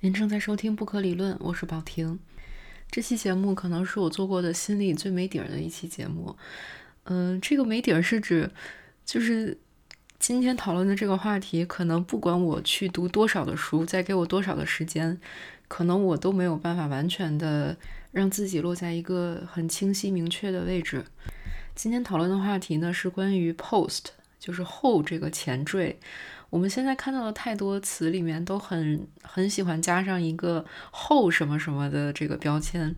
[0.00, 2.20] 您正在收听不可理论，我是宝婷。
[2.88, 6.36] 这期节目可能是我做过的心里最没底儿的一期节目。
[7.06, 8.48] 嗯，这个没底儿是指，
[9.04, 9.58] 就是
[10.20, 15.20] 今天讨论的这个话题，可能不管我去读多少的书，再给我多少的时间，
[15.66, 17.76] 可能我都没有办法完全的
[18.12, 21.04] 让自己落在一个很清晰明确的位置。
[21.74, 24.04] 今天讨论的话题呢，是关于 post，
[24.38, 25.98] 就是后这个前缀。
[26.50, 32.94] 我们现在看到的太多词里面都很很喜欢加上一个后什么什么的这个标签，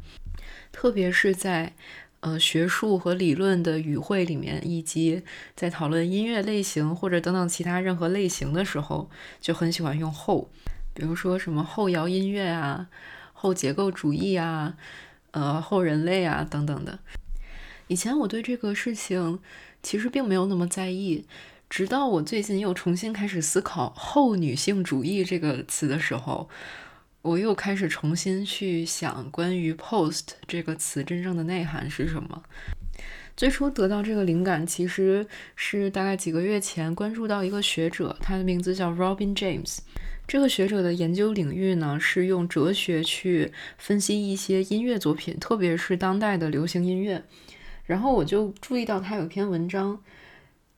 [0.70, 1.74] 特别是在
[2.20, 5.22] 呃学术和理论的语汇里面，以及
[5.56, 10.48] 在讨论音乐类型或者等等其他任何类型的时候，就很喜欢用后，
[10.94, 12.88] 比如说什么后摇音乐啊、
[13.32, 14.76] 后结构主义啊、
[15.32, 17.00] 呃后人类啊等等的。
[17.88, 19.40] 以前我对这个事情
[19.82, 21.26] 其实并没有那么在意。
[21.70, 26.48] 直到我最近又重新开始思考“后女性主义”这个词的时候，
[27.22, 32.42] 我又开始重新去想关于 “post” 这个词真正的内涵是什么。
[33.36, 39.78] 最初得到这个灵感，其实是大概几个月前关注到一个学者，他的名字叫 Robin James。
[40.26, 47.22] 这个学者的研究领域呢，是用哲学去分析一些音乐作品，特别是当代的流行音乐。
[47.84, 50.00] 然后我就注意到他有一篇文章。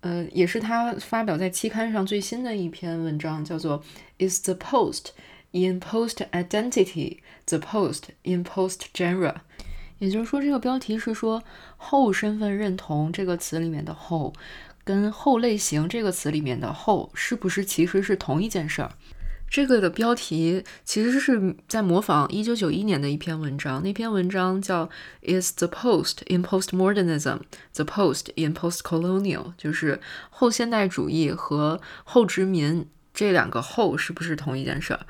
[0.03, 3.83] 呃，也是他发表在期刊上最新的一篇文章，叫做
[4.29, 5.07] 《Is the Post
[5.53, 9.33] in Post Identity the Post in Post Genre》。
[9.99, 11.43] 也就是说，这个标题是说
[11.79, 14.33] “后身份认同”这个词里面的“后”
[14.83, 18.91] 跟“后类型”这个词里面的“后”是不是其实是同一件事儿？
[19.53, 24.87] 这个的标题其实是在模仿一九九一年的一篇文章，那篇文章叫
[25.21, 27.41] 《Is the Post in Postmodernism
[27.75, 35.01] the Post in Postcolonial》，就是后现代主义和后殖民这两个“后”是不是同一件事儿？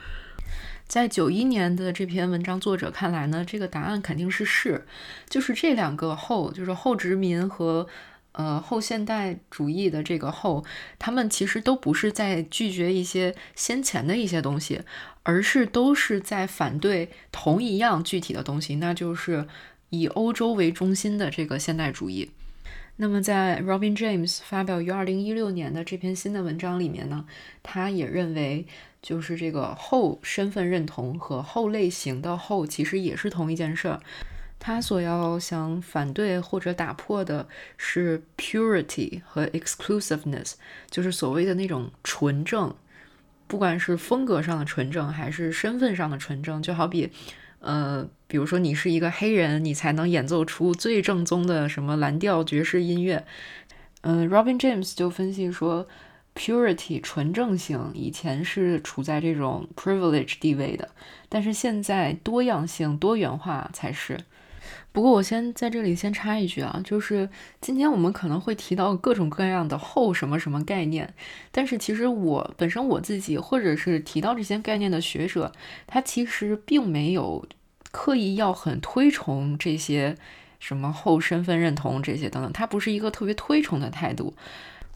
[0.88, 4.84] 在九一年的这篇文章作者看来呢，这个答案肯定是是，
[5.30, 7.86] 就是这两个“后”，就是后殖民和。
[8.32, 10.64] 呃，后现代主义的这个后，
[10.98, 14.80] 他们其实都不是在拒绝一些先前的一些东西，
[15.22, 19.46] 而是都是在反对同一样具体的东西，那就是
[19.90, 22.30] 以欧洲为中心的这个现代主义。
[22.96, 27.24] 那么，在 Robin James 发表于二零一六年的这篇新的文章里面呢，
[27.62, 28.66] 他也认为，
[29.00, 34.00] 就是这个后身份认同和后类型的后，其实也是同一件事儿。
[34.64, 40.52] 他所要想反对或者打破的是 purity 和 exclusiveness，
[40.88, 42.72] 就是所谓的那种纯正，
[43.48, 46.62] 不管是风格上的纯正，还是身份上的纯正。
[46.62, 47.10] 就好比，
[47.58, 53.26] 呃，比如说你是一个黑人，你才能演奏出最正宗的什么蓝调爵士音乐。
[54.02, 55.88] 嗯，Robin James 就分析说
[56.36, 60.88] ，purity 纯正性以前是处在这种 privilege 地位的，
[61.28, 64.20] 但是现在多样性、多元化才是。
[64.92, 67.28] 不过我先在这里先插一句啊，就是
[67.62, 71.14] 今天我们可能会提到各种各样的后什么什么概念，
[71.50, 75.50] 但是其实我本身我自己或者是提到这些概念的学者，
[75.86, 77.44] 他其实并没有
[77.90, 80.14] 刻意要很推崇这些
[80.60, 84.34] 什么后身份认同这些等等，他不是一个特别推崇的态度。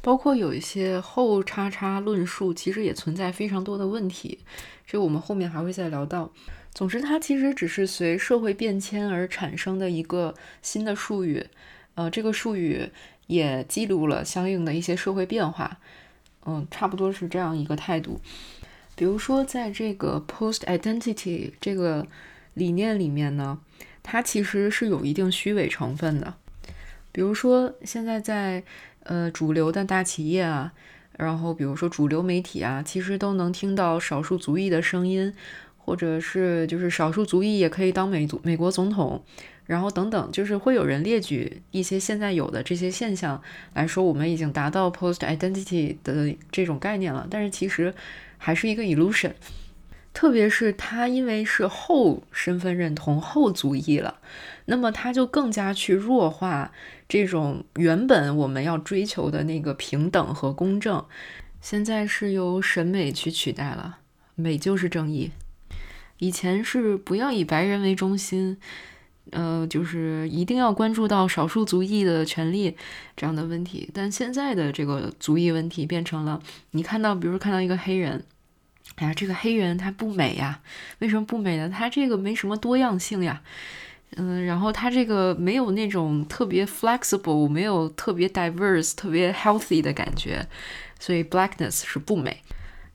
[0.03, 4.39] 包括有一些后叉叉论述，其实也存在非常多的问题，
[4.87, 6.31] 这个我们后面还会再聊到。
[6.77, 11.47] 总之，它其实只是随社会变迁而产生的一个新的术语，
[11.95, 12.91] 呃，这个术语
[13.29, 15.79] 也记录了相应的一些社会变化，
[16.45, 18.21] 嗯，差不多是这样一个态度。
[18.95, 22.07] 比如说，在这个 post identity 这个
[22.53, 23.59] 理念里面呢，
[24.03, 26.35] 它其实是有一定虚伪成分的。
[27.11, 28.63] 比如说，现在在
[29.05, 30.75] 呃主流的大企业啊，
[31.17, 35.33] 然后比如说主流媒体啊，其实都能听到少数族裔的声音。
[35.87, 39.23] 或者是就是少数族裔也可以当美族美国总统，
[39.67, 43.41] 然后等等，就是会有人列举一些现在有的这些现象
[43.73, 47.25] 来说，我们已经达到 post identity 的这种概念了。
[47.31, 47.95] 但是其实
[48.37, 49.31] 还是一个 illusion，
[50.13, 54.19] 特别是它因为是后身份认同后族裔了，
[54.65, 56.73] 那么它就更加去弱化
[57.09, 61.05] 这种原本我们要追求的那个平等和公正，
[61.61, 63.99] 现在是由审美去取代了，
[64.35, 65.31] 美就是正义。
[66.19, 68.57] 以前是不要以白人为中心，
[69.33, 72.77] 呃，就是一定要关注到少数族裔的权利
[73.17, 73.91] 这样的问题。
[73.93, 76.41] 但现在的这个族裔问题变成了，
[76.71, 78.25] 你看到，比如看到一个黑人，
[78.95, 80.61] 哎呀，这个黑人他不美呀？
[81.01, 81.69] 为什么不美呢？
[81.69, 83.43] 他这个没什么多样性呀，
[84.17, 90.47] 嗯，然后他这个没有那种特别 flexible，没有特别 diverse、特别 healthy 的感觉，
[90.99, 92.43] 所以 blackness 是不美。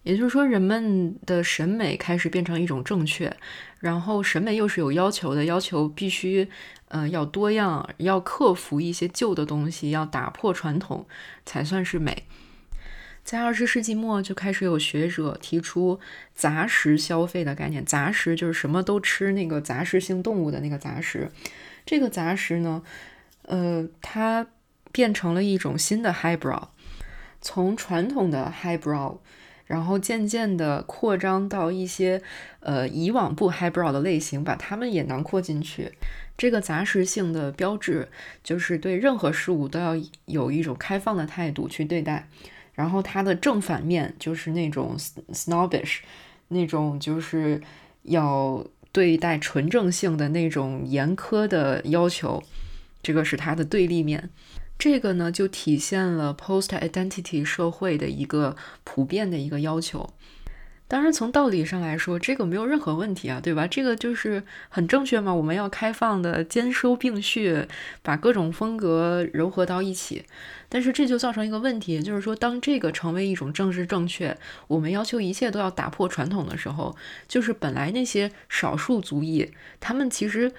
[0.03, 3.31] 也就是说，人们的审美开始变成一种正确，
[3.80, 6.50] 然后审美又是有要求的，要求必须，
[6.88, 11.06] 呃，要多样，要克服一些旧的东西，要打破传统，
[11.45, 12.24] 才算是美。
[13.24, 16.00] 在二十世纪末就开始有学者提出
[16.33, 21.30] 杂食消费的概念，杂食就是什么都吃，那个杂食性动物的那个杂食。
[21.86, 22.81] 这个杂食呢，
[23.44, 24.48] 呃，它
[24.92, 26.69] 变成了一种新的 highbrow，
[27.39, 29.19] 从传统的 highbrow。
[29.71, 32.21] 然后渐渐的扩张到一些
[32.59, 35.89] 呃以往不 highbrow 的类型，把它们也囊括进去。
[36.38, 38.09] 这个杂食性的标志
[38.44, 39.95] 就是对任何事物都要
[40.25, 42.27] 有一种开放的态度去对待。
[42.73, 44.97] 然后它的正反面就是那种
[45.31, 46.00] snobbish，
[46.50, 47.62] 那种就是
[48.03, 52.44] 要对待纯正性的那种严苛的要求。
[53.01, 54.29] 这个是它的对立面。
[54.81, 60.10] 这个呢，就体现了 post identity 社会的一个普遍的一个要求。
[60.88, 63.68] 当然，从道理上来说，这个没有任何问题啊，对吧？
[63.68, 65.31] 这个就是很正确嘛。
[65.36, 67.68] 我们要开放的，兼收并蓄，
[68.01, 70.25] 把各种风格糅合到一起。
[70.68, 74.36] 但是这就造成一个问题，就是说，当这个成为一种政治正确，
[74.68, 76.95] 我们要求一切都要打破传统的时候，
[77.27, 80.51] 就是本来那些少数族裔，他们其实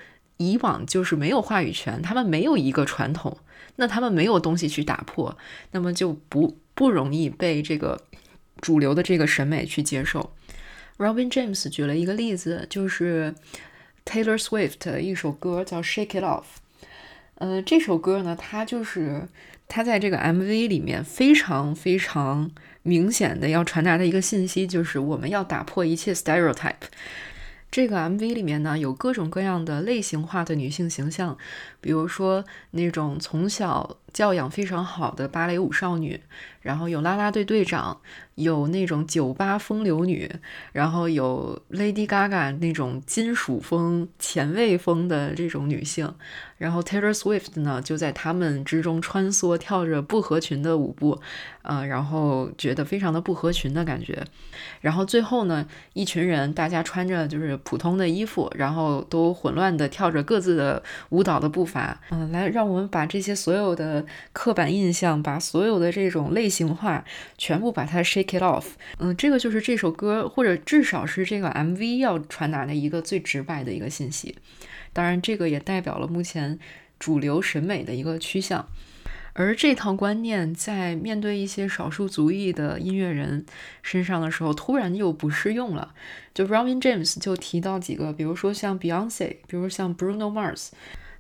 [0.50, 3.38] 以往就是没有话语权，他们没有一个传统。
[3.76, 5.36] 那他们没有东西去打破，
[5.70, 7.98] 那么就不不容易被这个
[8.60, 10.34] 主流的这个审美去接受。
[10.98, 13.34] Robin James 举了一个例子，就是
[14.04, 16.42] Taylor Swift 的一首歌叫《Shake It Off》。
[17.36, 19.26] 呃，这首歌呢，它就是
[19.66, 22.50] 它在这个 MV 里面非常非常
[22.82, 26.74] 明显的要传达的一个信息，就是我们要打破一切 stereotype。
[27.72, 31.38] 这个 MV 里面呢，有各种各样的类型化的女性形象，
[31.80, 36.20] 比如说那种从小教养非常好的芭蕾舞少女，
[36.60, 38.02] 然后有啦啦队队长。
[38.36, 40.30] 有那种酒吧风流女，
[40.72, 46.12] 然后有 Lady Gaga 那种金属风、前卫风的这种女性，
[46.56, 51.20] 然后 Taylor Swift 呢就在他们之中穿梭，跳着不合群的舞步，
[51.60, 54.24] 呃，然后觉得非常的不合群的感觉。
[54.80, 67.04] 然后最后呢，一群人大家穿着就是普通的衣服，然后都混乱的跳着各自的舞蹈的步伐，嗯，来让我们把这些所有的刻板印象，把所有的这种类型化，
[67.36, 68.22] 全部把它 shake。
[68.32, 68.64] Take it off，
[68.98, 74.36] 嗯，这个就是这首歌，或者至少是这个 MV 要传达的一个最直白的一个信息。
[74.94, 76.58] 当然，这个也代表了目前
[76.98, 78.66] 主流审美的一个趋向。
[79.34, 83.46] 而这套观念在面对一些少数族裔的音乐人
[83.82, 85.94] 身上的时候，突然又不适用了。
[86.34, 90.68] 就 Robin James 就提到几个，比如说像 Beyonce，比如像 Bruno Mars，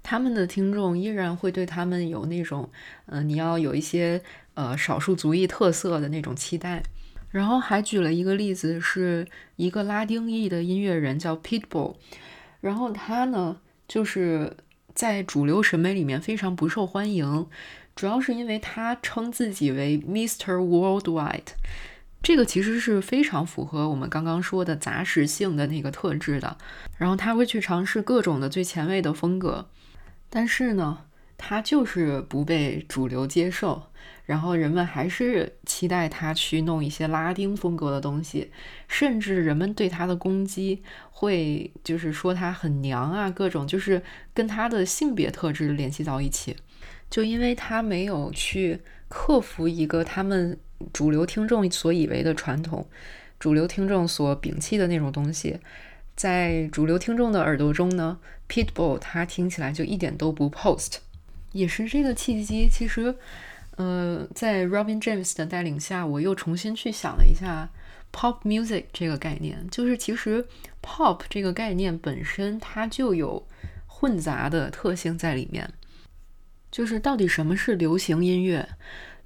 [0.02, 2.70] 他们的听众依然会对他们有那种，
[3.06, 4.20] 嗯，你要有一些
[4.52, 6.82] 呃少数族裔特色的那种期待。
[7.32, 9.26] 然后还举了一个例子，是
[9.56, 11.96] 一个拉丁裔的音乐人叫 Pitbull，
[12.60, 13.56] 然后他呢
[13.88, 14.54] 就是
[14.94, 17.46] 在主流审美里面非常不受欢迎，
[17.96, 20.58] 主要是因为他称自己为 Mr.
[20.58, 21.54] Worldwide，
[22.22, 26.58] 这个其实是非常符合我们刚刚说的杂食性的那个特质的。
[26.98, 29.66] 然后他会去尝试各种的最前卫的风格，
[30.28, 31.06] 但是呢，
[31.38, 33.84] 他就是不被主流接受。
[34.32, 38.50] 然后人们还是期待他去弄一些拉丁风格的东西，
[38.88, 46.56] 甚至人们对他的攻击会就是说他很娘啊，各种就是跟他的性别特质联系到一起。
[47.10, 50.58] 就因为他没有去克服一个他们
[50.94, 52.88] 主流听众所以为的传统，
[53.38, 55.58] 主流听众所摒弃的那种东西，
[56.16, 61.00] 在主流听众的耳朵中呢，Pitbull 他听起来就一点都不 post，
[61.52, 63.14] 也是这个契机，其实。
[63.76, 67.68] 呃，在 Robin James 的带领下，我又重新去想了一下
[68.12, 69.66] pop music 这个概念。
[69.70, 70.46] 就是其实
[70.82, 73.46] pop 这个概念本身它就有
[73.86, 75.70] 混杂的特性在里面。
[76.70, 78.68] 就是到底什么是流行音乐？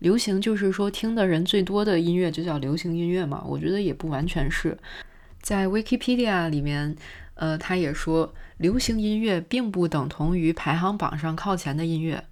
[0.01, 3.43] 流行就是说听的人最多的音乐就叫流行音乐嘛？
[3.47, 4.77] 我觉得也不完全是。
[5.41, 6.97] 在 Wikipedia 里面，
[7.35, 12.25] 呃，他也说流行音乐并不等同于排行榜上靠前的音乐，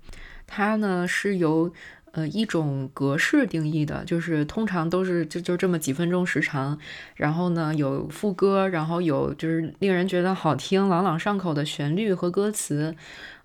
[0.47, 1.73] 它呢是由
[2.17, 6.79] 呃，一种格式定义的，就是通常都是就就这么几分钟时长，
[7.17, 12.95] 然后呢有副歌，然后有就是令人觉得好听、朗朗上口的旋律和歌词，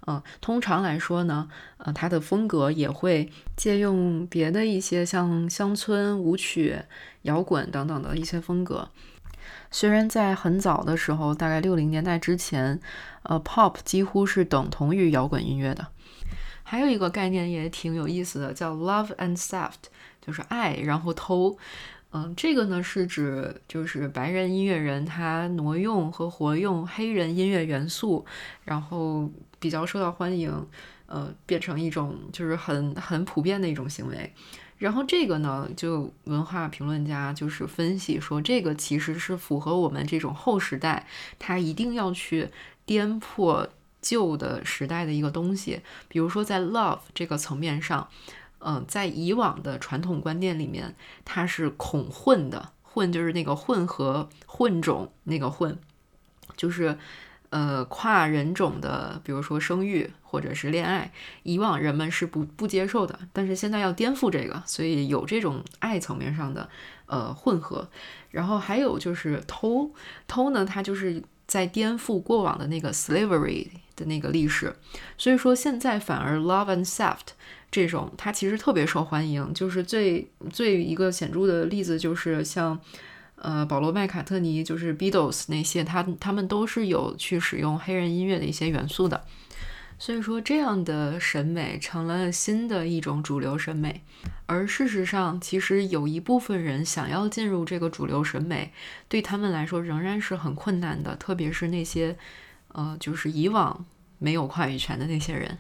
[0.02, 6.78] 啊，通常来说呢，呃，它的风格也会借用别的一些像乡村舞曲、
[7.24, 8.90] 摇滚等等的一些风格。
[9.72, 12.80] 虽然在很早的时候，大概六零年代之前，
[13.24, 15.88] 呃，pop 几乎是等同于摇滚音乐的。
[16.70, 19.90] 还有一个概念也挺有意思的，叫 love and theft，
[20.22, 21.58] 就是爱然后偷。
[22.12, 28.24] 嗯，这个呢是指就是白人音乐人他挪用和活用黑人音乐元素，
[28.66, 29.28] 然后
[29.60, 30.68] 比较受到欢迎，
[31.08, 34.32] 呃，变成一种就是很很普遍的一种行为。
[34.78, 41.08] 然后这个呢，就文化评论家就是分析说，这个其实是符合我们这种后时代，
[41.40, 42.50] 他一定要去
[42.86, 43.68] 颠破
[44.02, 45.82] 旧的时代的一个东西。
[46.08, 48.08] 比如说在 love 这个层面上。
[48.62, 55.80] 嗯，在以往的传统观念里面，它是恐混的，混就是那个混合、混种那个混，
[56.58, 56.98] 就是
[57.52, 61.14] 呃跨人种的，比如说生育或者是恋爱，
[61.44, 66.68] 以往人们是不不接受的，但是现在要颠覆这个，所以有这种爱层面上的
[67.06, 67.90] 呃混合，
[68.32, 69.94] 然后还有就是偷
[70.28, 74.74] 偷呢，它就是在颠覆过往的那个 slavery 的那个历史，
[75.18, 77.34] 所以说现在反而 love and theft。
[77.72, 82.80] 这种它其实特别受欢迎，就是最最一个显著的例子就是像，
[83.36, 89.24] 呃，保罗麦卡特尼，就是 Beatles 那些，他他们都是有去使用黑人音乐的一些元素的，
[90.02, 94.02] 所以说这样的审美成了新的一种主流审美，
[94.46, 98.74] 而事实上，其实有一部分人想要进入这个主流审美，
[99.10, 102.18] 对他们来说仍然是很困难的，特别是那些，
[102.70, 103.86] 呃，就是以往
[104.18, 105.58] 没有话语权的那些人。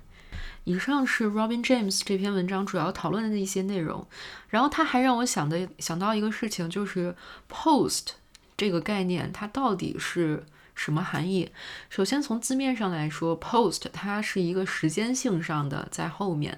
[0.63, 4.07] 以上是 Robin James 这篇文章主要讨论的一些内容，
[4.47, 7.13] 然后他还让我想的想到一个事情，就是
[7.51, 8.11] post
[8.55, 10.45] 这个概念它到底是
[10.79, 11.51] 什么含义？
[11.89, 16.57] 首先从字面上来说，post 它是一个时间性上的在后面，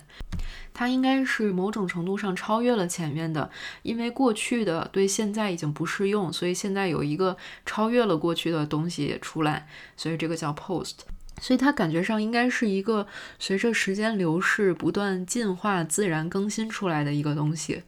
[0.75, 3.49] 它应该是某种程度上超越了前面的，
[3.81, 7.35] 因为过去的对现在已经不适用，所以现在有一个
[7.65, 10.97] 超越了过去的东西出来，所以这个叫 post。
[11.39, 13.07] 所以它感觉上应该是一个
[13.39, 17.81] 随着时间流逝不断进化、自然更新出来的一个东西，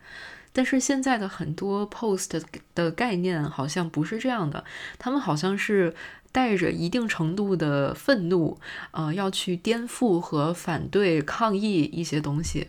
[0.53, 2.41] 但是现在的很多 post
[2.73, 4.63] 的概念好像不是这样的，
[4.97, 5.93] 他们好像是
[6.31, 8.57] 带着一定程度的愤怒，
[8.91, 12.67] 呃，要去颠覆和反对、抗议一些东西。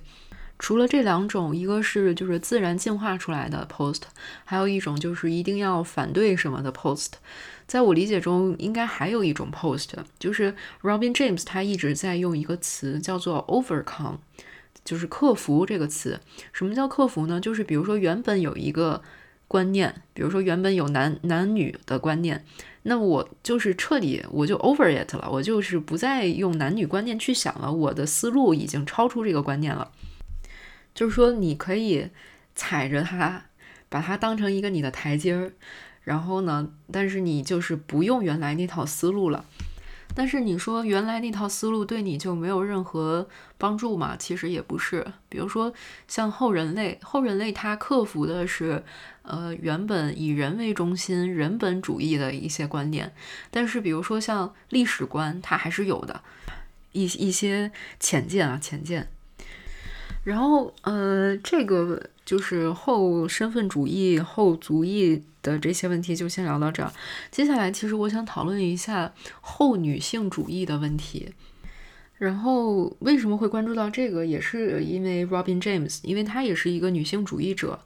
[0.58, 4.02] 除了这两种，一个是就是自然进化出来的 post，
[4.44, 7.12] 还有一种就是一定要反对什么的 post。
[7.66, 9.88] 在我理解中，应该还有一种 post，
[10.18, 14.18] 就是 Robin James 他一直在用一个词叫做 overcome，
[14.82, 16.18] 就是克服这个词。
[16.52, 17.38] 什么叫克服呢？
[17.38, 19.02] 就是比如说原本有一个
[19.46, 22.44] 观念，比如说原本有男男女的观念，
[22.84, 29.90] 那我就是彻底我就 over it 了，我就是不再用男女观念去想了，我的思路已经超出这个观念了。
[30.94, 32.08] 就是说你可以
[32.54, 33.46] 踩着它，
[33.88, 35.52] 把它当成一个你的台阶儿。
[36.02, 36.68] 然后呢？
[36.92, 39.46] 但是你就是不用原来那套思路了。
[40.14, 43.26] 但是你说原来那套思路对你就没有任何
[43.64, 44.14] 帮助吗？
[44.18, 45.06] 其实也不是。
[45.30, 45.72] 比如说
[46.06, 48.82] 像后人类，后人类它克服的是
[49.22, 53.14] 呃原本以人为中心、人本主义的一些观点。
[53.50, 56.20] 但是比如说像历史观，它还是有的
[56.92, 59.08] 一一些浅见啊，浅见。
[60.24, 62.10] 然后呃，这个。
[62.24, 66.90] 就是后身份主义、后族裔的这些问题，就先聊到这儿。
[67.30, 71.34] 接下来，其实我想讨论一下后女性主义的问题。
[72.16, 77.80] 然后，为什么会关注到这个，也是因为 Robin James，因为她也是一个女性主义者，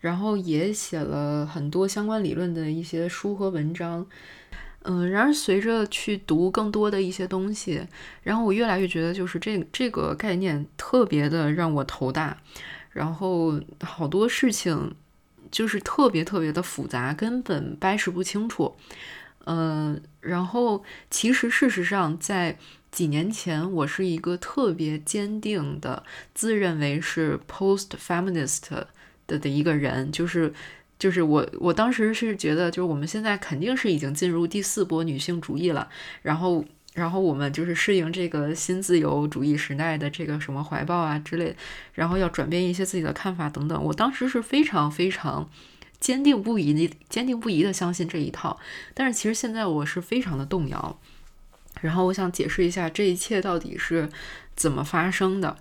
[0.00, 4.06] 然后也写了很多相关理论的一些书和文章。
[4.82, 7.86] 嗯，然而随着去读更多的一些东西，
[8.22, 12.36] 然后我越来越觉得，就是这这个概念特别的让我头大。
[12.92, 14.94] 然后好多事情
[15.50, 18.76] 就是特别特别的复杂，根本掰扯不清楚。
[19.46, 22.56] 嗯，然后其实事实上，在
[22.94, 28.70] 几年前，我是一个特别坚定的，自认为是 post feminist
[29.26, 30.54] 的的一个人，就是
[30.98, 35.90] 就是我我当时是觉得，就是我们现在肯定是已经进入第四波女性主义了，
[36.22, 36.64] 然后。
[36.94, 41.56] 然后我们就是适应这个新自由主义时代的这个什么怀抱啊之类，
[41.94, 43.84] 然后要转变一些自己的看法等等。
[43.86, 45.50] 我当时是非常非常
[45.98, 48.60] 坚定不移的、坚定不移的相信这一套，
[48.94, 50.96] 但是其实现在我是非常的动摇。
[51.80, 54.08] 然后我想解释一下这一切到底是
[54.54, 55.56] 怎么发生的。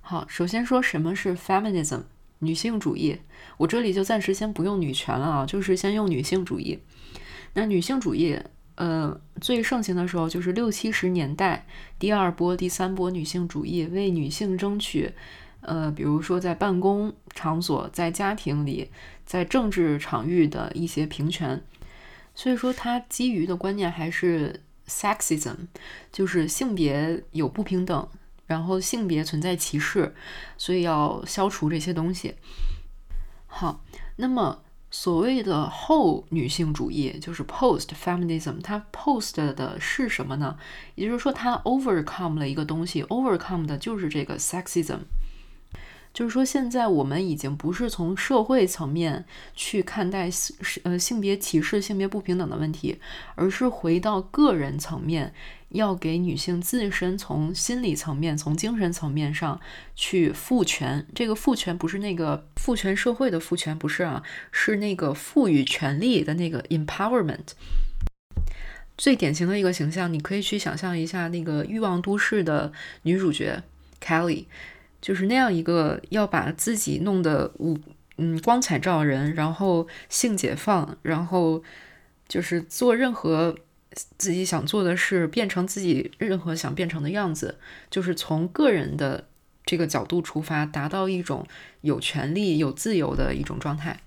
[0.00, 2.02] 好，首先说什么是 feminism
[2.40, 3.18] 女性主义，
[3.56, 6.78] 我这里就暂时先不用女权了啊，就是先用女性主义。
[7.54, 8.38] 那女性主义。
[8.76, 11.66] 呃，最盛行的时候就是六七十年代，
[11.98, 15.12] 第二波、第三波女性主义为女性争取，
[15.60, 18.90] 呃，比如说在办公场所、在家庭里、
[19.26, 21.62] 在政治场域的一些平权。
[22.34, 25.54] 所以说，它基于的观念还是 sexism，
[26.12, 28.08] 就是性别有不平等，
[28.46, 30.14] 然后性别存在歧视，
[30.58, 32.34] 所以要消除这些东西。
[33.46, 33.82] 好。
[34.16, 40.58] 那么所谓的后女性主义，就是 post feminism，它 post 的是什么呢？
[40.94, 44.98] 也就是说，它 overcome 了一个东西，overcome 的就是这个 sexism。
[46.12, 49.24] 就是说，现在我们已经不是从社会层面
[49.54, 52.98] 去看待性呃性别歧视、性别不平等的问题，
[53.36, 55.32] 而是回到个人层面，
[55.68, 59.60] 要给女性自身从心理层面、从精神层面上
[59.94, 61.06] 去赋权。
[61.14, 67.52] 这个赋权不是那个赋权社会的赋权，不是啊，是那个赋予权利的那个 empowerment。
[68.98, 73.62] 最典型的一个形象，你可以去想象一下那个《欲望都市》的女主角
[74.02, 74.46] Kelly。
[75.00, 77.78] 就是那样一个要把自己弄得五
[78.18, 81.62] 嗯光彩照人，然后性解放，然后
[82.28, 83.56] 就是做任何
[84.18, 87.58] 自己想做的事，变成自己任何想变成的样子，
[87.90, 89.26] 就是从个人的
[89.64, 91.46] 这个角度出发，达到一种
[91.80, 93.98] 有权利、有自由的一种状态。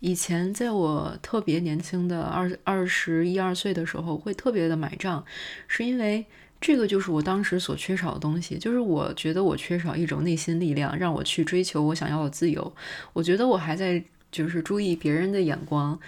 [0.00, 5.24] 以前在我特别年轻的二二十一二岁的时候，会特别的买账，
[5.66, 6.26] 是因为。
[6.60, 12.74] 这个就是我当时所缺少的东西，就是我觉得我缺少一种内心力量，让我去追求我想要的自由。
[13.12, 15.98] 我觉得我还在就是注意别人的眼光，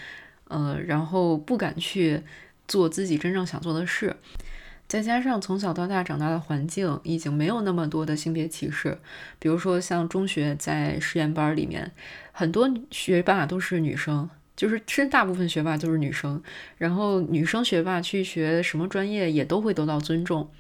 [0.49, 2.21] 呃，然后不敢去
[2.67, 4.17] 做自己真正想做的事。
[4.89, 8.99] 再加上从小到大长大的环境已经没有那么多的性别歧视，
[9.39, 11.93] 比如说像中学在实验班里面，
[12.33, 14.29] 很多学霸都是女生。
[14.61, 16.43] 就是其实大部分学霸都是女生，
[16.77, 20.51] 然后女生学霸去学什么专业也都会得到尊重。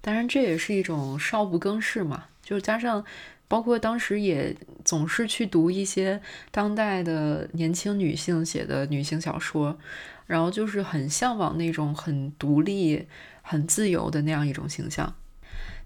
[0.00, 2.24] 当然，这也是一种少不更事嘛。
[2.42, 3.04] 就加上，
[3.46, 6.20] 包括当时也总是去读一些
[6.50, 9.78] 当代的年轻女性写的女性小说，
[10.26, 13.06] 然后就是很向往那种很独立、
[13.40, 15.14] 很自由的那样一种形象。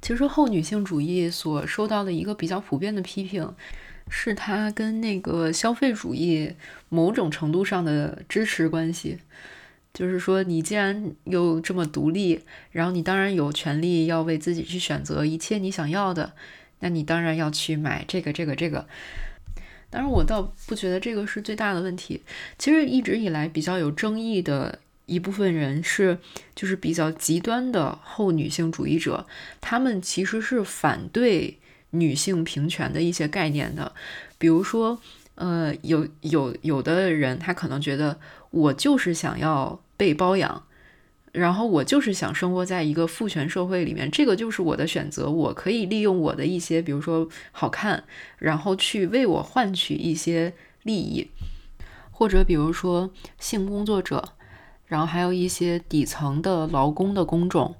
[0.00, 3.54] 其实后女性主义所受到的一个比较普遍的批评。
[4.10, 6.52] 是它跟那个消费主义
[6.88, 9.18] 某种程度上的支持关系，
[9.92, 12.40] 就是说，你既然又这么独立，
[12.72, 16.32] 然后你当然有权利要为自己去选择一切你想要的，
[16.80, 18.86] 那你当然要去买这个、这个、这个。
[19.90, 22.22] 当然，我倒不觉得这个是最大的问题。
[22.58, 26.18] 其实一直以来比较有争议的一部分人是，
[26.54, 29.26] 就是比较极端的后女性主义者，
[29.60, 31.58] 他们其实是反对。
[31.90, 33.92] 女性平权的一些概念的，
[34.36, 34.98] 比如说，
[35.36, 38.18] 呃，有有有的人他可能觉得
[38.50, 40.64] 我就是想要被包养，
[41.32, 48.04] 然后我就是想生活在一个父权社会里面，这个就是我的选择，我可以利用我的一些，比如说好看，
[48.38, 51.30] 然后去为我换取一些利益，
[52.10, 54.32] 或者比如说性工作者，
[54.86, 57.74] 然后还有一些底层的劳工的工种，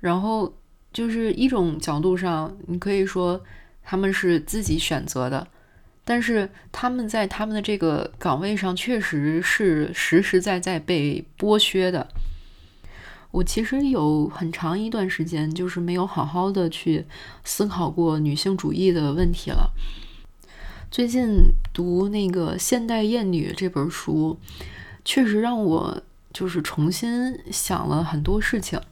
[0.00, 0.52] 然后。
[0.92, 3.40] 就是一种角度上，你可以说
[3.84, 5.46] 他们是自己选择的，
[6.04, 12.08] 但是他们在他们的这个岗位上确实是实实在在被剥削的。
[13.30, 17.04] 我其实有很长一段时间就是没有好好的去
[17.44, 19.70] 思考过女性主义的问题了。
[20.90, 24.40] 最近读那个《现代厌女》这本书，
[25.04, 28.78] 确实让我就是重新想了很多事情。《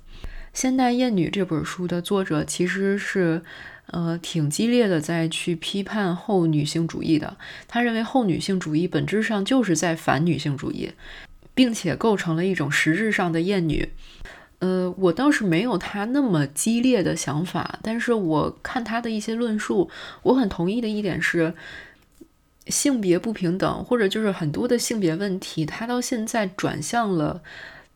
[0.56, 3.42] 现代厌女》这本书的作者其实是，
[3.88, 7.36] 呃，挺激烈的，在去批判后女性主义的。
[7.68, 10.92] 他认为后女性主义本质上就是在反女性主义，
[11.54, 13.90] 并且构成了一种实质上的厌女。
[14.60, 19.90] 呃，我倒是没有他那么激烈的想法，但是我看他的一些论述，
[20.22, 21.52] 我很同意的一点是，
[22.68, 27.42] 性别不平等或者就是很多的性别问题，他到现在转向了。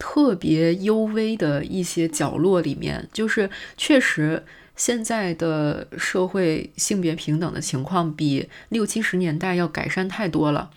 [0.01, 4.43] 特别幽微的一些角落里面，就是确实
[4.75, 10.71] 现在的社会性别平等的情况比六七十年代要改善太多了。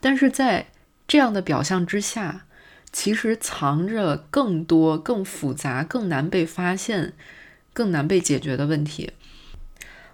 [0.00, 0.68] 但是在
[1.08, 2.46] 这样的表象之下，
[2.92, 7.14] 其实藏着更多、更复杂、更难被发现、
[7.72, 9.10] 更难被解决的问题。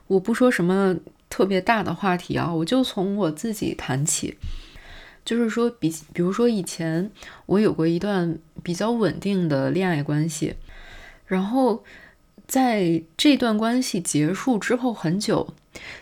[0.06, 0.96] 我不说什么
[1.28, 4.38] 特别大的话题啊，我就从我自己谈起。
[5.24, 7.10] 就是说，比比如说以前
[7.46, 10.54] 我有过一段比较稳定的恋爱关系，
[11.26, 11.82] 然后
[12.46, 15.54] 在这段关系结束之后很久，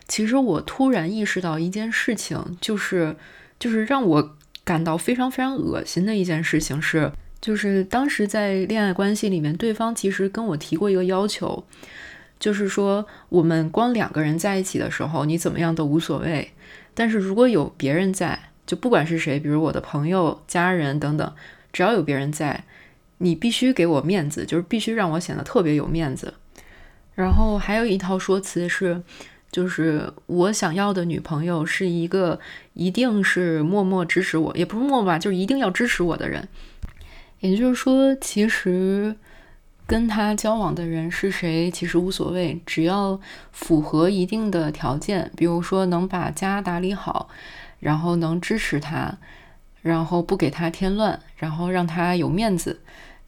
[0.08, 3.14] 其实我突然意识到一件事情，就是
[3.60, 11.64] 就是让我感到非常非常恶心的一件事情是，就是当时在恋爱关系里面，对方其实跟我提过一个要求，
[12.40, 16.50] 就是说我们光两个人在一起的时候，你怎么样都无所谓，
[16.92, 18.48] 但是如果有别人在。
[18.72, 21.30] 就不管是谁，比如我的朋友、家人等等，
[21.74, 22.64] 只要有别人在，
[23.18, 26.32] 你必须给我面子，就是必须让我显得特别有面子。
[27.14, 29.02] 然后还有一套说辞是，
[29.50, 32.40] 就是我想要的女朋友是一个
[32.72, 36.48] 一定是默默支持我，也不是默默吧，就是一定要支持我的人。
[37.40, 39.14] 也就是说，其实
[39.86, 47.28] 跟他交往的人是谁其实无所谓，只要符合一定的条件，比如说能把家打理好，
[47.82, 49.18] 然后能支持他，
[49.82, 52.80] 然后不给他添乱，然后让他有面子，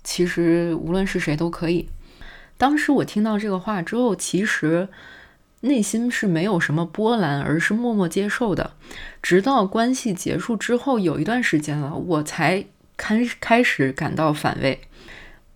[0.05, 1.89] 其实无论是谁都可以。
[2.57, 4.89] 当时我听到这个话之后，其实
[5.63, 8.75] 内心是没有什么波澜，而是默默接受的。
[9.21, 12.65] 直到关系结束之后，有一段时间了，我才
[12.97, 14.81] 开开始感到反胃。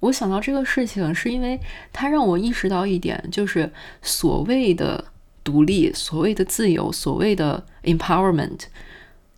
[0.00, 1.60] 我想到这个事情，是因为
[1.92, 5.04] 它让我意识到一点，就是所谓的
[5.48, 8.60] 独立、所谓的自由、所谓的 empowerment，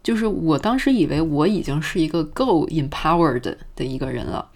[0.02, 4.50] 就是我当时以为我已经是一个够 empowered 的一个人了，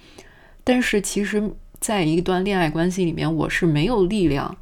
[0.64, 1.54] 但是其实。
[1.80, 4.56] 在一段恋爱关系里面，我是没有力量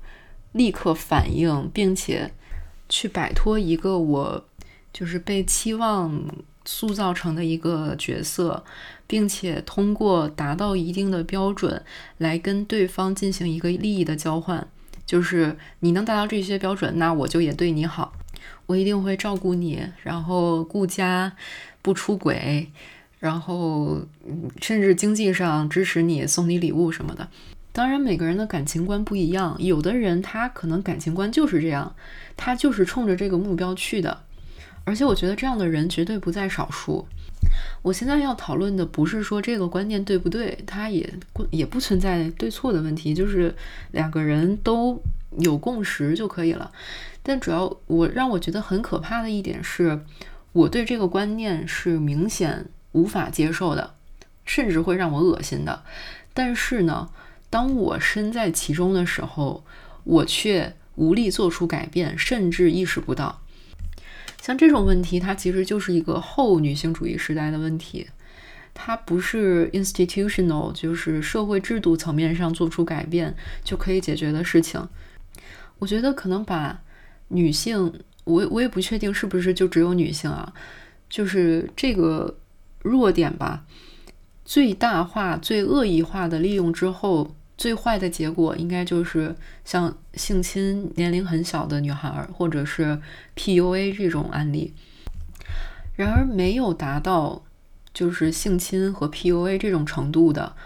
[0.52, 2.32] 立刻反应，并且
[2.88, 4.44] 去摆脱一个我
[4.92, 6.20] 就是被期望
[6.64, 8.64] 塑造成的一个角色，
[9.06, 11.84] 并且通过达到一定的标准
[12.18, 14.66] 来跟对方进行一个利益的交换。
[15.12, 18.14] 就是你能达到这些标准，那我就也对你好，
[18.64, 21.30] 我一定会照顾你，然后顾家，
[21.82, 22.70] 不出轨。
[23.18, 24.00] 然后，
[24.62, 27.28] 甚至经济上支持你，送你礼物什么的。
[27.72, 31.94] 当然，每个人的感情观不一样，有的人他可能感情观就是这样，
[32.34, 34.22] 他就是冲着这个目标去的。
[34.84, 37.06] 而且，我觉得这样的人绝对不在少数。
[37.82, 41.12] 我现在要讨论的不是说这个观念对不对，它也
[41.50, 43.54] 也不存在对错的问题，就是
[43.90, 45.00] 两个人都
[45.38, 46.70] 有共识就可以了。
[47.22, 50.00] 但主要我让我觉得很可怕的一点是，
[50.52, 52.66] 我对这个观念是明显。
[52.94, 53.94] 无法接受的，
[54.44, 55.82] 甚至会让我恶心的。
[56.34, 57.08] 但是呢，
[57.48, 59.64] 当我身在其中的时候，
[60.04, 63.40] 我却无力做出改变，甚至意识不到。
[64.42, 68.08] 像这种问题，它其实就是一个后女性主义时代的问题，
[68.74, 74.86] 它不是 institutional，就是社会制度层面上做出改变就可以解决的事情。
[75.78, 76.82] 我觉得可能把
[77.28, 77.92] 女性，
[78.24, 80.52] 我我也不确定是不是就只有女性啊，
[81.08, 82.36] 就是这个。
[82.84, 83.64] 弱点吧，
[84.44, 93.00] 最大化、最恶意化的利用之后，最坏的结果应该就是像性侵年龄很小的女孩，或者是
[93.36, 94.74] PUA 这种案例。
[95.94, 97.44] 然而，没有达到
[97.94, 100.56] 就是性侵和 PUA 这种程度的，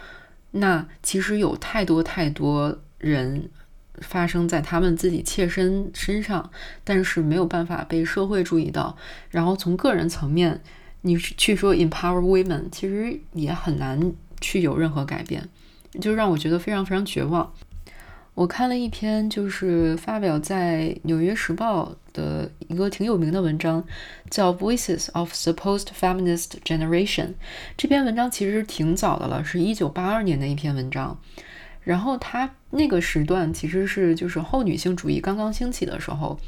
[0.53, 3.51] 那其实有太多太多人
[3.99, 6.51] 发生在他们自己切身身上，
[6.83, 8.97] 但是没有办法被社会注意到。
[9.29, 10.63] 然后从个人层面。
[11.03, 15.49] 你去说 empower women，其实也很难去有任何改变，
[16.01, 17.53] 就让我觉得非常非常绝望。
[18.35, 23.83] 我看了一篇就是发表在《纽约时报》的一个挺有名的文章，
[24.31, 27.27] 叫《Voices of Supposed Feminist Generation》。
[27.79, 31.19] 这篇文章其实挺早的了，是一九八二年的一篇文章。
[31.83, 36.39] 然后它那个时段其实是就是后女性主义刚刚兴起的时候。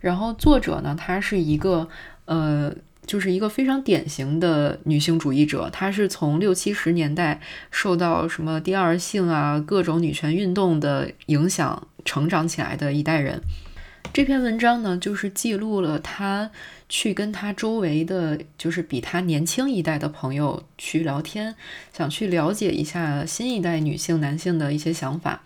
[0.00, 1.88] 然后作者呢，他是一个
[2.24, 2.74] 呃。
[3.06, 7.40] 就是一个非常典型的女性主义者，她是从六七十年代
[7.70, 13.40] 受到什么第二性啊各种女权运动的影响成长起来的一代人。
[14.12, 16.50] 这篇文章呢，就是记录了她
[16.88, 21.54] 去跟她周围的，就是比她年轻一代的朋友去聊天，
[21.92, 25.42] 想去了解一下新一代女性男性的一些想法。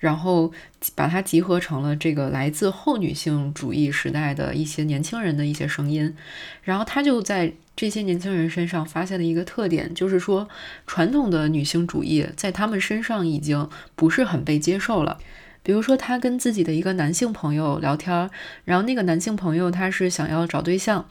[0.00, 0.50] 然后
[0.96, 6.16] 把它集合成了这个来自后女性主义时代的一些年轻人的一些声音，
[6.64, 10.48] 然后他就在这些年轻人身上发现了一个特点，就是说
[10.86, 15.18] 传统的女性主义在他们身上已经不是很被接受了。
[15.62, 18.30] 比如说，他跟自己的一个男性朋友聊天，
[18.64, 21.06] 然后那个男性朋友他是想要找对象，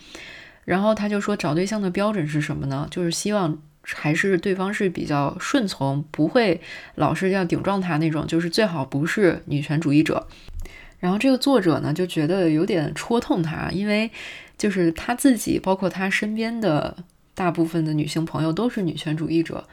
[0.66, 2.88] 然后他就说找对象的标准是什么呢？
[2.90, 3.60] 就是希望。
[3.96, 6.60] 还是对方是比较顺从，不会
[6.96, 10.28] 老是要顶撞他那种，就是最好不是女权主义者。
[11.00, 14.12] 然后这个作者呢就觉得有点戳痛他，因为
[14.58, 16.98] 就是他自己，包括他身边的
[17.34, 19.68] 大部分的女性朋友都是女权主义者。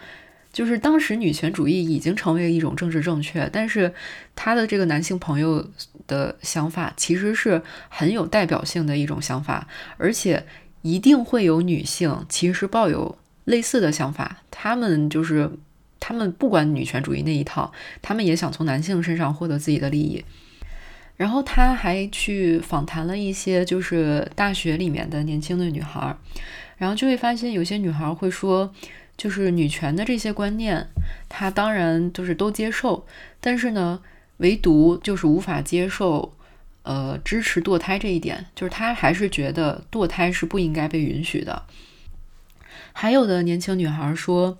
[0.52, 3.92] 就是当时女权主义已经成为一种政治正确，但是
[4.35, 5.68] 他的这个男性朋友
[6.07, 10.46] 的想法其实是很有代表性的一种想法，而且
[10.81, 13.18] 一定会有女性其实抱有。
[13.46, 15.50] 类似的想法，他们就是
[15.98, 20.22] 他们不管女权主义那一套，他们也想从男性身上获得自己的利益。
[21.16, 26.14] 然后他还去访谈了一些就是大学里面的年轻的女孩，
[26.76, 28.70] 然后就会发现有些女孩会说，
[29.16, 30.87] 就是女权的这些观念，
[31.26, 33.06] 她当然就是都接受，
[33.40, 34.02] 但是呢，
[34.37, 36.35] 唯独就是无法接受，
[36.82, 41.62] 呃支持堕胎这一点，就是他还是觉得堕胎是不应该被允许的。
[42.98, 44.56] 还有的年轻女孩说，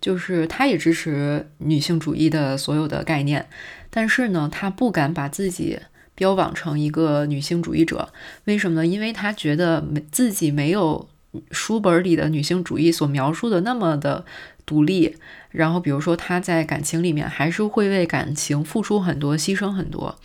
[0.00, 3.48] 就是她也支持女性主义的所有的概念，
[3.90, 5.80] 但是呢，她不敢把自己
[6.14, 8.12] 标榜成一个女性主义者。
[8.44, 8.86] 为什么呢？
[8.86, 11.08] 因为她觉得没自己没有
[11.50, 14.24] 书本里的女性主义所描述的那么的
[14.64, 15.16] 独立。
[15.50, 20.16] 然后，比如说她在感情里面还是会为感情付出很多，牺牲很多。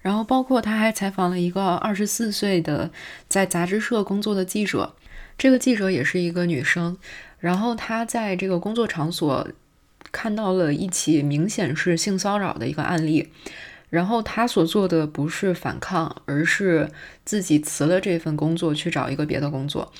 [0.00, 2.90] 然后，包括她还采访了一个二十四岁的
[3.28, 4.94] 在杂志社工作的记者。
[5.38, 6.98] 这个记者也是一个女生，
[7.38, 9.48] 然后她在这个工作场所
[10.10, 13.28] 看到了一起明显是性骚扰的一个案例，
[13.88, 16.90] 然后她所做的不是反抗，而是
[17.24, 19.92] 自己辞了这份工作去找一个别的工作。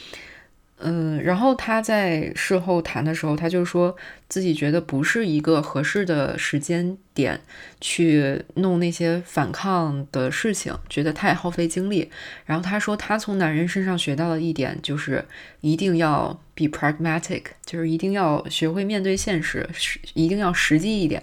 [0.81, 3.97] 嗯，然后他在事后谈的时候，他就说
[4.29, 7.41] 自己觉得不是一个合适的时间点
[7.81, 12.09] 去弄那些反抗的事情，觉得太耗费精力。
[12.47, 15.25] 然后他说，他从男人身上学到的一点就是
[15.63, 19.69] 一定要 be pragmatic，就是一定要学会面对现实，
[20.15, 21.21] 一定要实际一点。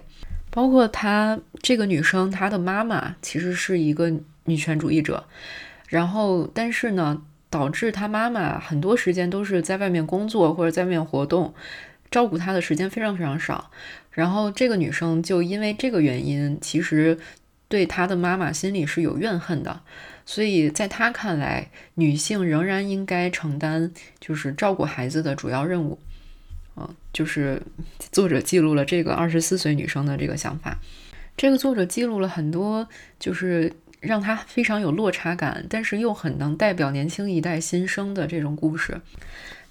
[0.50, 4.12] 包括他这个女生，她的妈妈其实是一个
[4.44, 5.26] 女权主义者，
[5.88, 7.22] 然后但是呢。
[7.50, 11.54] 导致他妈妈很多时间都是在外面工作或者在外面活动，
[12.12, 13.72] 照顾他的时间非常非常少。
[14.12, 17.18] 然后这个女生就因为这个原因，其实
[17.68, 19.82] 对她的妈妈心里是有怨恨的。
[20.26, 26.00] 所以在她看来，女性仍然应该承担就是照顾孩子的主要任务。
[26.76, 27.62] 嗯，就是
[28.12, 30.80] 作者记录了这个二十四岁女生的这个想法。
[31.38, 32.88] 这个作者记录了很多，
[33.20, 33.72] 就是。
[34.06, 39.02] 让他非常有落差感，但是又很能代表年轻一代新生的这种故事。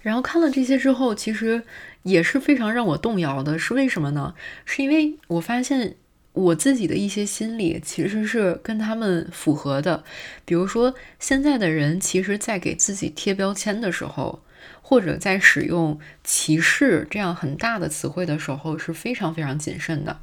[0.01, 1.63] 然后看了这些之后，其实
[2.03, 3.57] 也是非常让我动摇的。
[3.57, 4.35] 是为什么呢？
[4.63, 5.95] 是因为我发现
[6.33, 10.03] 我自己的一些心理其实是跟他们符合的。
[10.45, 14.43] 比如说，现在的人其实，在给自己贴标签的时候，
[14.83, 20.19] 或者在使用歧视这样很大的词汇的时候，是非常非常谨慎的。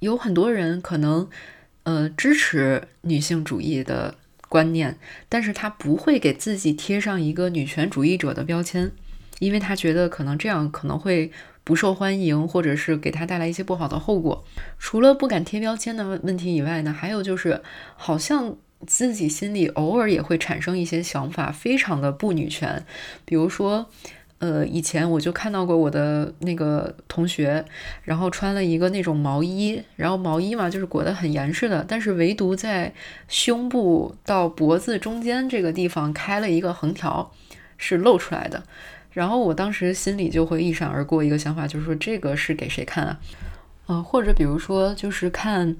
[0.00, 1.28] 有很多人可能。
[1.84, 4.14] 呃，支持女性主义的
[4.48, 4.96] 观念，
[5.28, 8.92] 但是他不会给自己贴上一个女权主义者的标签，
[9.40, 11.32] 因为他觉得可能这样可能会
[11.64, 14.44] 不受欢迎，或者是给他带来一些不好的后果。
[14.78, 17.62] 除了不敢贴标签的问题以外呢，还有就是
[17.96, 22.84] 好像自己心里偶尔也会产生一些想法，非常的不女权，
[23.24, 23.90] 比如说。
[24.42, 27.64] 呃，以前我就看到过我的那个同学，
[28.02, 32.92] 然后穿了一个那种毛衣，然后毛衣嘛就是裹得很严实的，但是唯独在
[33.28, 37.30] 胸部到脖子中间这个地方开了一个横条，
[37.78, 38.64] 是露出来的。
[39.12, 43.20] 然后我当时心里就会一闪而过一个想法，就是说这个是给谁看啊？
[43.86, 45.76] 嗯，或者比如说就是看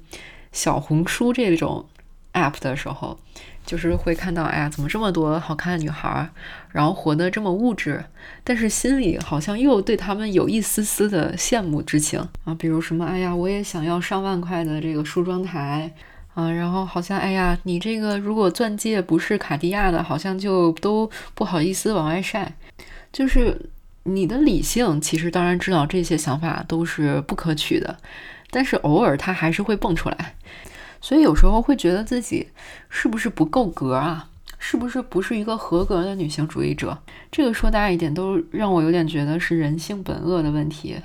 [0.52, 1.84] 小红书这种
[2.34, 3.18] app 的时候。
[3.64, 6.28] 就是会看到，哎呀，怎么这么多好看的女孩儿，
[6.72, 8.04] 然后活得这么物质，
[8.42, 12.52] 但是心里好像又对他们有一丝丝的羡慕之情啊。
[12.58, 15.88] 比如什么，哎呀，我也想要上万块的这个梳妆台
[16.34, 22.52] 啊，然后好像，哎呀，你这个如果钻戒不是卡地亚的，好像就都不好意思往外晒。
[23.12, 23.56] 就是
[24.02, 27.96] 你的理性其实当然知道这些想法都是不可取的，
[28.50, 30.34] 但是偶尔它还是会蹦出来。
[31.02, 32.48] 所以有时候会觉得自己
[32.88, 34.30] 是不是不够格啊？
[34.58, 36.96] 是不是不是一个合格的女性主义者？
[37.32, 40.96] 这个说大一点，都让我有点觉得是人性本恶的问题。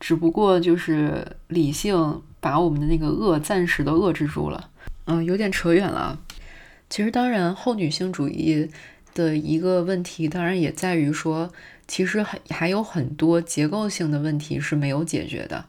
[0.00, 4.68] 只不过就是理性把我们的那个恶暂时的遏制住了。
[5.04, 6.18] 嗯，有点扯远了。
[6.90, 8.68] 其实，当然后女性主义
[9.14, 11.52] 的一个问题，当然也在于说，
[11.86, 15.64] 其实还还有很多结构性的问题是没有解决的。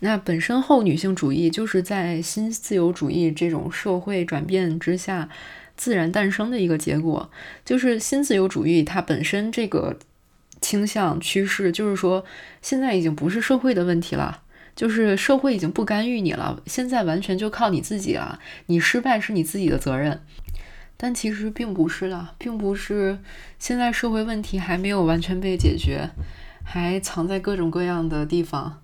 [0.00, 5.28] 那本身后女性主义就是在新自由主义这种社会转变之下
[5.76, 7.30] 自然诞生的一个结果。
[7.64, 9.98] 就是新自由主义它本身这个
[10.60, 12.24] 倾向趋势，就是说
[12.60, 14.42] 现在已经不是社会的问题了，
[14.74, 18.38] 就是社会已经不干预你了，现在完全就靠你自己了。
[18.66, 20.20] 你失败是你自己的责任，
[20.96, 23.18] 但其实并不是的，并不是
[23.58, 26.10] 现在社会问题还没有完全被解决，
[26.62, 28.82] 还藏在各种各样的地方。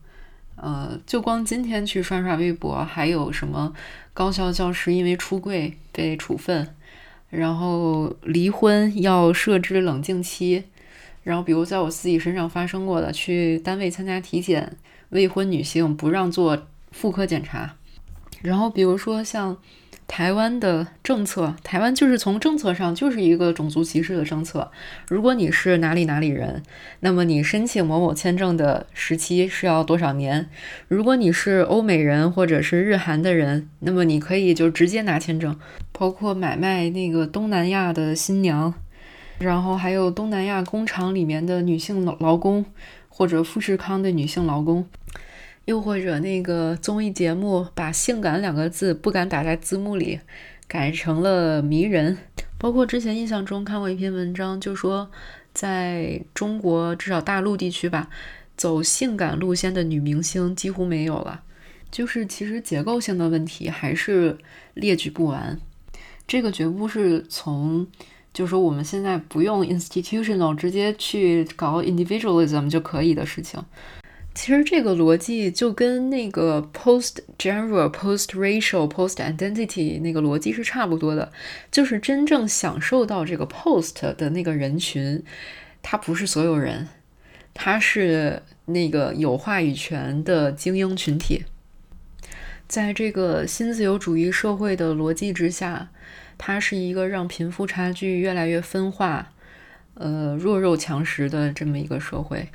[0.63, 3.75] 呃，就光今天去刷刷微博，还有什么
[4.15, 6.69] 高校教师因为出柜被处分，
[7.31, 10.63] 然后离婚要设置冷静期，
[11.25, 14.77] 然后比如在我自己身上发生过的，去单位参加体检，
[15.09, 17.75] 未婚女性不让做妇科检查，
[18.41, 19.57] 然后比如说像
[20.09, 24.71] 台湾的政策，台湾就是从政策上就是一个种族歧视的政策。
[25.09, 26.63] 如果你是哪里哪里人，
[27.01, 30.49] 那么你申请某某签证的时期是要多少年？
[30.89, 35.59] 如果你是欧美人或者是日韩的人，那么你可以就直接拿签证，
[35.93, 38.75] 包括买卖那个东南亚的新娘，
[39.39, 42.67] 然后还有东南亚工厂里面的女性劳工，
[43.09, 44.87] 或者富士康的女性劳工。
[45.65, 50.19] 又或者那个综艺节目把“性感”两个字不敢打在字幕里，
[50.67, 52.19] 改成了“迷人”。
[52.59, 55.11] 包括之前印象中看过一篇文章，就说
[55.53, 58.09] 在中国至少大陆地区吧，
[58.57, 61.43] 走性感路线的女明星几乎没有了。
[61.91, 64.39] 就是其实结构性的问题还是
[64.75, 65.61] 列举不完。
[66.27, 67.87] 这个绝不是从，
[68.33, 73.63] 就是说我们现在不用 institutional 直接去搞 individualism 就可以的事情。
[74.35, 81.31] 其实这个逻辑就跟那个 post general、post racial、post identity 那个逻辑是差不多的，
[81.71, 85.23] 就是真正享受到这个 post 的那个人群，
[85.83, 86.89] 他不是所有人，
[87.53, 91.45] 他是那个有话语权的精英群体。
[92.67, 95.91] 在这个新自由主义社会的逻辑之下，
[96.39, 99.33] 它是一个让贫富差距越来越分化，
[99.93, 102.49] 呃，弱肉强食的这么一个社会。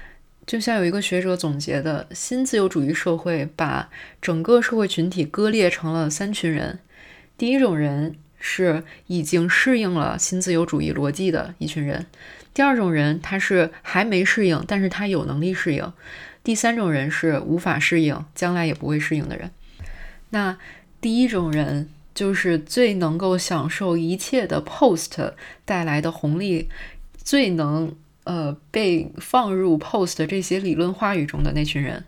[0.48, 3.90] 就像有一个学者总结的，新自由主义社会把
[4.22, 6.80] 整个社会群体割裂成了三群人。
[7.38, 12.04] 第一种人是已经适应了新自由主义逻辑的一群人；
[12.54, 15.92] 第二种人他是还没适应，但是他有能力适应；
[16.46, 19.52] 第三种人是无法适应，将来也不会适应的人。
[20.30, 20.58] 那
[21.02, 25.34] 第一种人就是最能够享受一切的 post
[25.66, 26.70] 带来的红利，
[27.22, 27.94] 最能。
[28.28, 32.04] 呃，被放入 post 这些理论话语中的那群人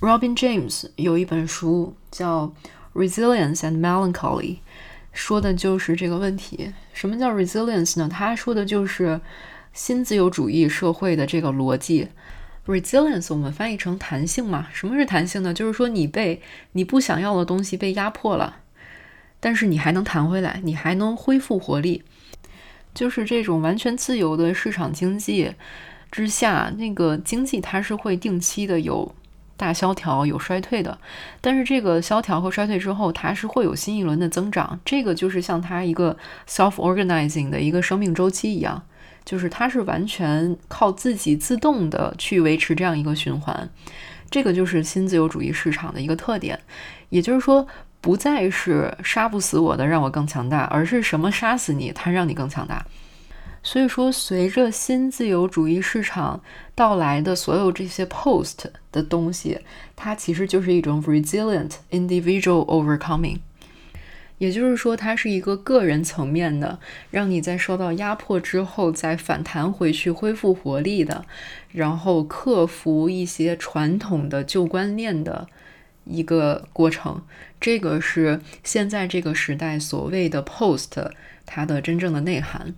[0.00, 2.52] ，Robin James 有一本书叫
[3.00, 4.42] 《Resilience and Melancholy》，
[5.12, 6.72] 说的就是这个问题。
[6.92, 8.08] 什么叫 resilience 呢？
[8.08, 9.20] 他说的就是
[9.72, 12.08] 新自由主义社会的这个逻辑。
[12.66, 14.66] resilience 我们翻译成弹性嘛？
[14.72, 15.54] 什么是弹性呢？
[15.54, 18.56] 就是说你被你不想要的东西被压迫了，
[19.38, 22.02] 但是你还能弹回来，你还能恢复活力。
[22.94, 25.52] 就是这种完全自由的市场经济
[26.10, 29.14] 之下，那个经济它是会定期的有
[29.56, 30.98] 大萧条、有衰退的。
[31.40, 34.78] 但是这个萧条和衰退之后，它是会有新一轮的增长。
[34.84, 36.16] 这个就是像它一个
[36.48, 38.82] self-organizing 的一个生命周期一样，
[39.24, 43.70] 就是它是完全靠自己自动的去维持这样一个循环。
[44.30, 46.58] 这个就是新自由主义市场的一个特点，
[47.08, 47.66] 也就是说。
[48.00, 52.86] 不再是杀不死我的让我更强大，而是什么杀死你，它让你更强大。
[53.62, 56.40] 所以说，随着新自由主义市场
[56.74, 59.60] 到来的所有这些 post 的东西，
[59.94, 63.38] 它其实就是一种 resilient individual overcoming。
[64.38, 66.78] 也就是说，它是一个个人层面的，
[67.10, 71.26] 让你在受到压迫之后再反弹回去、恢复活力的，
[71.72, 75.46] 然后克服一些传统的旧观念的。
[76.04, 77.22] 一个过程，
[77.60, 81.10] 这个是现在这个时代所谓的 post
[81.46, 82.74] 它的真正的内涵。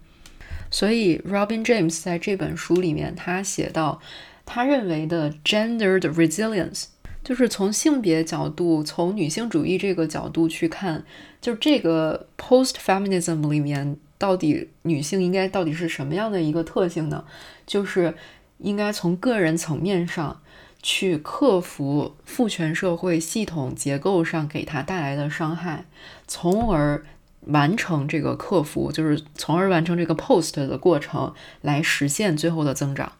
[0.71, 4.01] 所以，Robin James 在这本书里面，他写到，
[4.47, 6.85] 他认为的 gendered resilience，
[7.23, 11.05] 就是从性别角度，从女性主义这个角度去看，
[11.43, 17.25] 就这个 post feminism 里面，到底女性应该到底是什么样的一个特性呢？
[17.67, 18.15] 就是
[18.59, 20.41] 应该从个人层面上。
[20.83, 25.85] 去克服父权社会系统结构上给他带来的伤害，
[26.27, 27.05] 从而
[27.47, 33.13] 完成这个克服，就是从而完成这个 post 的过程，来实现最后的增长。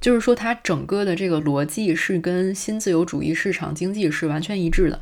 [0.00, 5.00] 就是说，它整个的这个逻辑是跟新自由主义市场经济是完全一致的。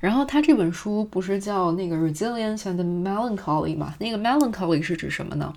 [0.00, 3.94] 然后他这本书不是叫那个 Resilience and Melancholy 嘛？
[4.00, 5.52] 那个 Melancholy 是指什么呢？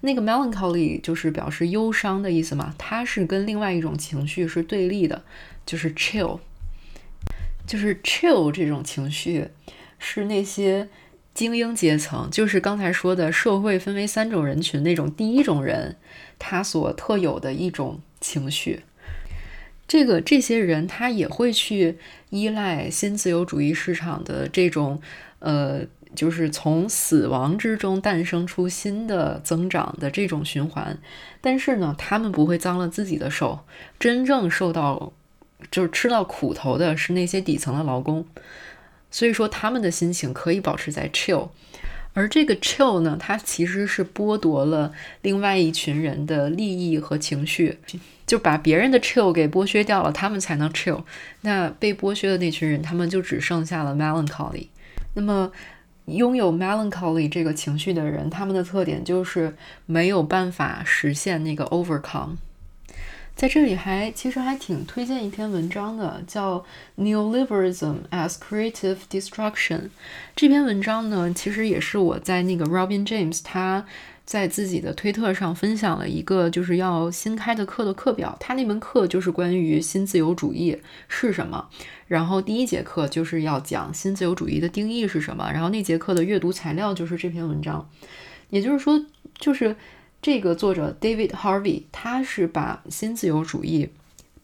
[0.00, 2.74] 那个 Melancholy 就是表示忧伤的意思嘛？
[2.78, 5.22] 它是跟另外一种情绪是对立的，
[5.66, 6.40] 就是 Chill，
[7.66, 9.48] 就是 Chill 这种情绪
[9.98, 10.88] 是那些
[11.34, 15.96] 精英阶层，就是刚才说的社会分为三种人群那种第一种人，
[16.38, 18.84] 他所特有的一种情绪。
[19.92, 21.98] 这个这些人他也会去
[22.30, 24.98] 依赖新自由主义市场的这种，
[25.40, 25.82] 呃，
[26.14, 30.96] 就是从死亡之中诞生出新的增长的这种循环。
[31.42, 33.66] 但是呢，他们不会脏了自己的手，
[34.00, 35.12] 真正受到
[35.70, 38.24] 就是吃到苦头的是那些底层的劳工。
[39.10, 41.50] 所以说，他们的心情可以保持在 chill。
[42.14, 44.92] 而这个 chill 呢，它其实是剥夺了
[45.22, 47.78] 另外一群人的利益和情绪，
[48.26, 51.02] 就把别人的 chill 给剥削掉了，他们才能 chill。
[51.40, 54.66] 那被剥削的那群人，他们就只剩下了 melancholy。
[55.14, 55.50] 那么
[56.06, 59.54] 拥有 melancholy 这个情绪的人，他们的特点就是
[59.86, 62.36] 没有办法实现那个 overcome。
[63.34, 66.64] 在这里还其实还挺推荐一篇文章的，叫
[66.96, 69.88] Neoliberalism as Creative Destruction。
[70.36, 73.84] 这篇文章呢，其实也是我在那个 Robin James 他
[74.24, 78.36] 在自己的推特上分享了一个就是要新开的课的课表。
[78.38, 81.68] 他那门课就是关于新自由主义是什么。
[82.06, 85.50] 然后第一节课就是要讲新自由主义的定义是什么。
[85.52, 87.90] 然后那节课的阅读材料就是这篇文章。
[88.50, 89.04] 也就是说，
[89.36, 89.74] 就是。
[90.22, 93.90] 这个作者 David Harvey，他是把新自由主义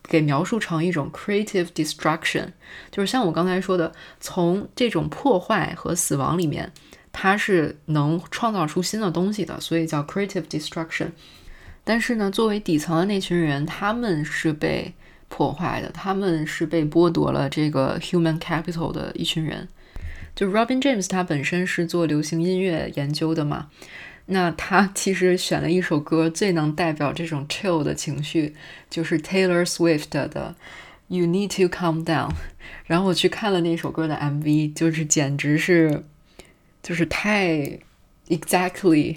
[0.02, 2.48] 给描述成一种 creative destruction，
[2.90, 6.72] 就是像我刚才说的，从这种破坏和死亡里面，
[7.12, 11.10] 它是能创造出新的东西的，所以叫 creative destruction。
[11.84, 14.92] 但是呢，作为底层的那群人，他们是被
[15.28, 19.68] 破坏的，他们是被剥夺了这个 human capital 的一群人。
[20.34, 23.68] 就 Robin James，他本身是做流行音乐研究的嘛。
[24.30, 28.54] 那他 其实选了一首歌，最能代表这种 chill 的情绪，
[28.88, 30.54] 就是 Taylor Swift 的
[31.08, 32.30] You Need to Calm Down。
[32.86, 36.04] 然后我去看了那首歌的 MV，就是简直是，
[36.82, 37.78] 就是太
[38.28, 39.16] exactly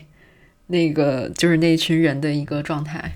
[0.67, 3.13] 那个就是那群人的一个状态。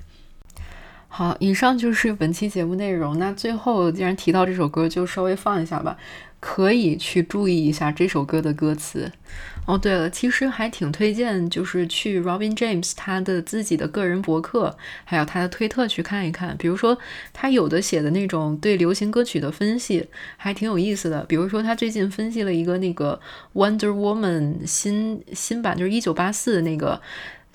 [1.08, 3.18] 好，以上就是本期节目内容。
[3.18, 5.98] 那最后既然提到这首歌，就稍微放一下吧。
[6.40, 9.12] 可以去注意一下这首歌的歌词。
[9.66, 16.56] 哦，对了，其实还挺推荐，就是去 Robin James 他的自己的个人博客，还有他的推特去看一看。
[16.58, 16.96] 比如说，
[17.34, 20.08] 他有的写的那种对流行歌曲的分析，
[20.38, 21.24] 还挺有意思的。
[21.24, 23.20] 比如说，他最近分析了一个那个
[23.56, 27.02] Wonder Woman 新新版，就是一九八四那个。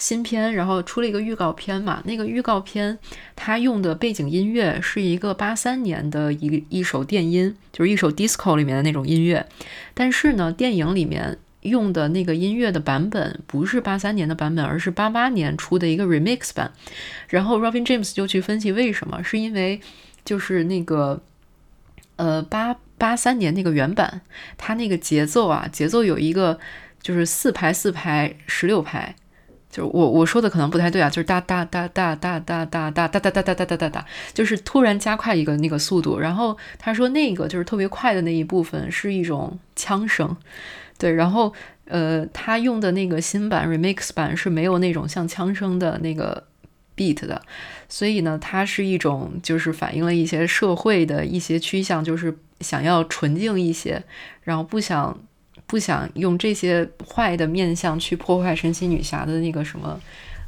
[0.01, 2.03] 新片，然后出了一个预告片嘛？
[2.07, 2.99] 那个预告片
[3.37, 9.47] 它用的背景音乐是一个八三年的一一首电音，就是一首 disco 里面的那种音乐。
[9.93, 16.73] 但是呢，电影里面用的那个音乐的版本不是八三年的版本，而是八八年出的一个 remix 版。
[17.29, 19.83] 然后 Robin James 就去分析为什么，是因为
[20.25, 21.23] 就是那个
[22.17, 24.23] 呃八八三年那个原版，
[24.57, 26.59] 它那个节奏啊，节奏有一个
[27.03, 29.15] 就是四拍四拍十六拍。
[29.71, 36.19] 就是我我说的可能不太对啊，就是哒哒哒哒哒哒哒哒哒哒哒哒哒哒哒哒，就是突然加快一个那个速度。
[36.19, 40.37] 然后他说那个就是特别快的那一部分是一种枪声，
[40.99, 41.13] 对。
[41.13, 41.55] 然后
[41.85, 46.45] 呃，他用的那个新版 remix 版是没有那种像枪声的那个
[46.97, 47.41] beat 的，
[47.89, 54.03] 所以呢，它是一种就是反映了一些社会的一些趋向，就是想要纯净一些，
[54.43, 55.17] 然后不想。
[55.71, 60.01] 不想用这些坏的面相去破坏神奇女侠的那个什么，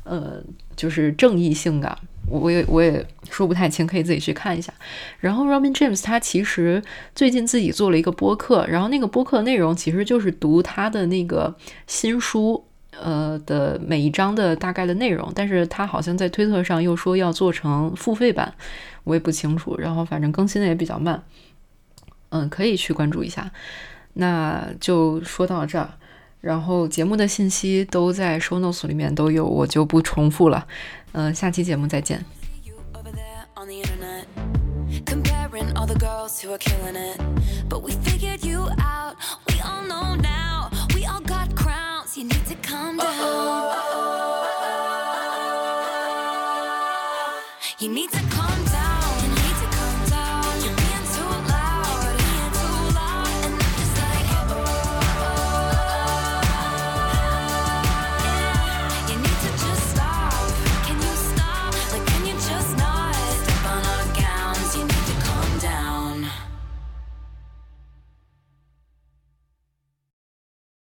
[0.03, 0.43] 呃，
[0.75, 1.97] 就是正义性感。
[2.29, 4.75] 我我也我也说不太清，可以自己去看一下。
[5.21, 6.83] 然后 Robin James 他其实
[7.15, 11.55] 最近自己做了一个播客，然后那个播客内容其实就是读他的那个
[11.87, 12.65] 新书，
[13.01, 15.31] 呃的每一章的大概的内容。
[15.37, 18.53] 但是他好像在推特上又说要做成付费版，
[19.05, 19.77] 我也不清楚。
[19.79, 21.23] 然后反正更新的也比较慢，
[22.31, 23.53] 嗯，可以去关注一下。
[24.15, 25.89] 那就说到这儿，
[26.41, 30.67] 然后节目的信息都在 show notes 里面都有，我就不重复了。
[31.13, 32.25] 嗯，下期节目再见。
[42.15, 44.22] You need to calm down.